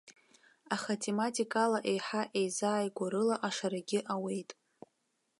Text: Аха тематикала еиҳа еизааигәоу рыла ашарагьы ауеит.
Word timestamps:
Аха 0.75 0.93
тематикала 1.03 1.79
еиҳа 1.91 2.21
еизааигәоу 2.39 3.09
рыла 3.13 3.35
ашарагьы 3.47 3.99
ауеит. 4.13 4.49